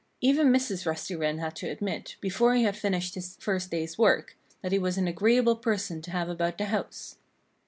[0.19, 0.87] Even Mrs.
[0.87, 4.79] Rusty Wren had to admit, before he had finished his first day's work, that he
[4.79, 7.17] was an agreeable person to have about the house.